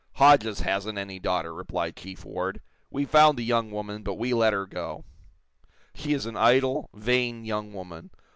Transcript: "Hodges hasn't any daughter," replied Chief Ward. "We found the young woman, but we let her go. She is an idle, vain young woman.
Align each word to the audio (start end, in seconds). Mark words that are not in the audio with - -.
"Hodges 0.13 0.61
hasn't 0.61 0.97
any 0.97 1.19
daughter," 1.19 1.53
replied 1.53 1.95
Chief 1.95 2.25
Ward. 2.25 2.59
"We 2.89 3.05
found 3.05 3.37
the 3.37 3.43
young 3.45 3.69
woman, 3.69 4.01
but 4.01 4.15
we 4.15 4.33
let 4.33 4.51
her 4.51 4.65
go. 4.65 5.05
She 5.93 6.13
is 6.13 6.25
an 6.25 6.35
idle, 6.35 6.89
vain 6.95 7.45
young 7.45 7.71
woman. 7.71 8.09